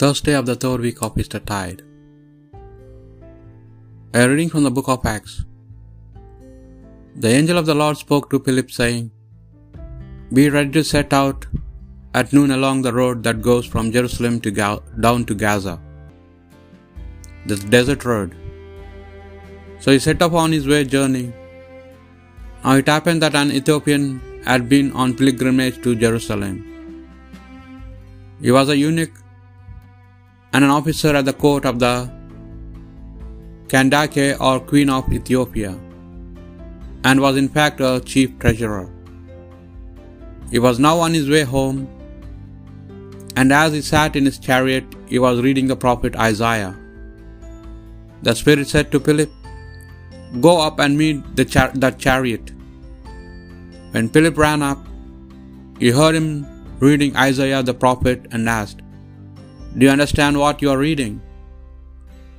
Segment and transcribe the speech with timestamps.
[0.00, 1.78] Thursday of the third week of Easter Tide.
[4.18, 5.36] A reading from the book of Acts.
[7.24, 9.10] The angel of the Lord spoke to Philip, saying,
[10.38, 11.46] Be ready to set out
[12.20, 15.74] at noon along the road that goes from Jerusalem to Ga- down to Gaza,
[17.46, 18.36] the desert road.
[19.80, 21.26] So he set off on his way journey.
[22.62, 24.06] Now it happened that an Ethiopian
[24.44, 26.56] had been on pilgrimage to Jerusalem.
[28.42, 29.22] He was a eunuch
[30.56, 31.94] and an officer at the court of the
[33.70, 35.72] Kandake or Queen of Ethiopia,
[37.08, 38.86] and was in fact a chief treasurer.
[40.52, 41.80] He was now on his way home,
[43.40, 46.72] and as he sat in his chariot, he was reading the prophet Isaiah.
[48.28, 49.30] The Spirit said to Philip,
[50.48, 52.50] Go up and meet the char- that chariot.
[53.90, 54.80] When Philip ran up,
[55.84, 56.30] he heard him
[56.88, 58.85] reading Isaiah the prophet and asked,
[59.76, 61.20] Do you understand what you are reading?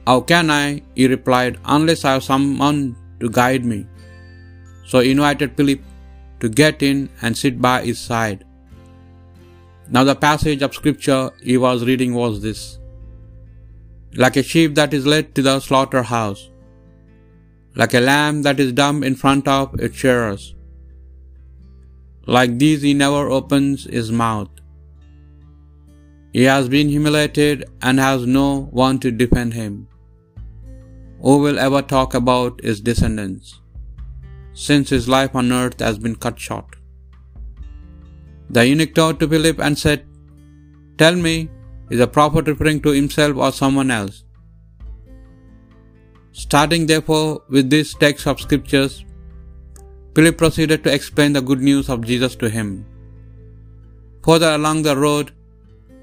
[0.08, 0.82] How can I?
[0.96, 3.86] He replied, unless I have someone to guide me.
[4.86, 5.82] So he invited Philip
[6.40, 8.44] to get in and sit by his side.
[9.90, 12.80] Now, the passage of scripture he was reading was this
[14.24, 16.50] Like a sheep that is led to the slaughterhouse,
[17.76, 20.56] like a lamb that is dumb in front of its shearers,
[22.26, 24.57] like these he never opens his mouth.
[26.34, 29.88] He has been humiliated and has no one to defend him.
[31.22, 33.62] Who will ever talk about his descendants,
[34.54, 36.76] since his life on earth has been cut short?
[38.50, 40.06] The eunuch turned to Philip and said,
[40.98, 41.50] Tell me,
[41.90, 44.24] is the prophet referring to himself or someone else?
[46.32, 49.06] Starting therefore with this text of scriptures,
[50.14, 52.86] Philip proceeded to explain the good news of Jesus to him.
[54.24, 55.34] Further along the road,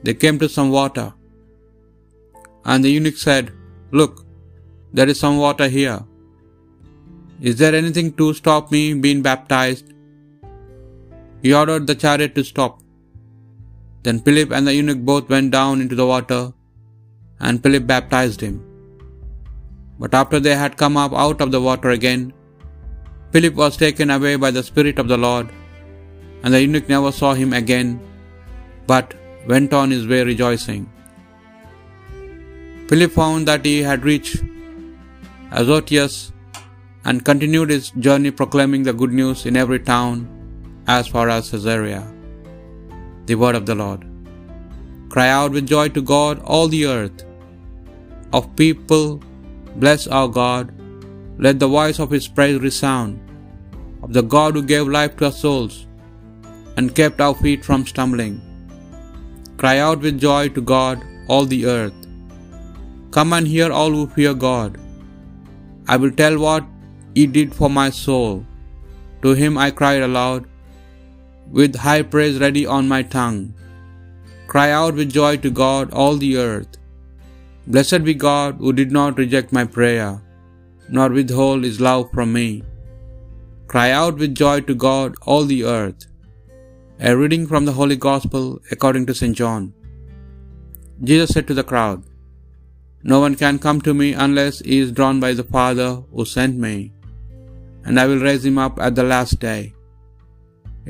[0.04, 1.06] they came to some water.
[2.70, 3.46] And the eunuch said,
[3.98, 4.14] Look,
[4.96, 6.00] there is some water here.
[7.48, 9.86] Is there anything to stop me being baptized?
[11.42, 12.74] He ordered the chariot to stop.
[14.04, 16.42] Then Philip and the eunuch both went down into the water,
[17.46, 18.56] and Philip baptized him.
[20.02, 22.22] But after they had come up out of the water again,
[23.32, 25.48] Philip was taken away by the Spirit of the Lord,
[26.42, 27.90] and the eunuch never saw him again,
[28.92, 29.08] but
[29.46, 30.90] went on his way rejoicing.
[32.88, 34.42] Philip found that he had reached
[35.50, 36.32] Azotus
[37.04, 40.26] and continued his journey proclaiming the good news in every town
[40.86, 42.02] as far as Caesarea.
[43.26, 44.04] The word of the Lord.
[45.08, 47.24] Cry out with joy to God, all the earth.
[48.32, 49.22] Of people,
[49.76, 50.72] bless our God.
[51.38, 53.20] Let the voice of his praise resound.
[54.02, 55.86] Of the God who gave life to our souls
[56.76, 58.40] and kept our feet from stumbling.
[59.64, 62.00] Cry out with joy to God, all the earth.
[63.14, 64.74] Come and hear all who fear God.
[65.92, 66.66] I will tell what
[67.14, 68.34] he did for my soul.
[69.22, 70.42] To him I cried aloud,
[71.58, 73.40] with high praise ready on my tongue.
[74.52, 76.76] Cry out with joy to God, all the earth.
[77.66, 80.10] Blessed be God who did not reject my prayer,
[80.96, 82.48] nor withhold his love from me.
[83.74, 86.04] Cry out with joy to God, all the earth.
[87.08, 88.44] A reading from the Holy Gospel
[88.74, 89.36] according to St.
[89.40, 89.62] John.
[91.08, 91.98] Jesus said to the crowd,
[93.10, 96.54] No one can come to me unless he is drawn by the Father who sent
[96.66, 96.74] me,
[97.84, 99.60] and I will raise him up at the last day.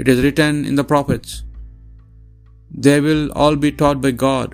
[0.03, 1.33] It is written in the prophets,
[2.87, 4.53] They will all be taught by God,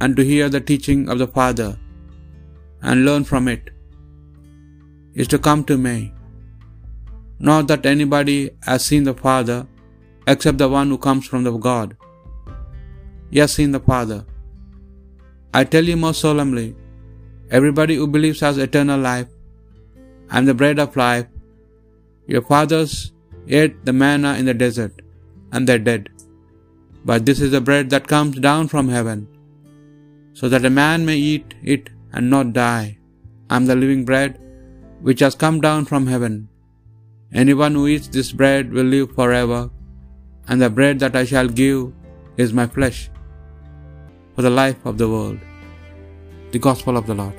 [0.00, 1.70] and to hear the teaching of the Father,
[2.88, 3.66] and learn from it,
[5.22, 5.96] is to come to me.
[7.50, 8.40] Not that anybody
[8.70, 9.60] has seen the Father,
[10.26, 11.96] except the one who comes from the God.
[13.34, 14.24] Has seen the Father.
[15.54, 16.74] I tell you most solemnly,
[17.50, 19.28] everybody who believes has eternal life.
[20.30, 21.26] I am the bread of life.
[22.26, 23.12] Your fathers
[23.48, 25.02] ate the manna in the desert,
[25.52, 26.08] and they dead.
[27.04, 29.20] But this is the bread that comes down from heaven,
[30.32, 32.98] so that a man may eat it and not die.
[33.50, 34.38] I am the living bread
[35.00, 36.48] which has come down from heaven.
[37.34, 39.70] Anyone who eats this bread will live forever,
[40.48, 41.92] and the bread that I shall give
[42.36, 43.10] is my flesh
[44.34, 45.38] for the life of the world.
[46.52, 47.34] The Gospel of the Lord.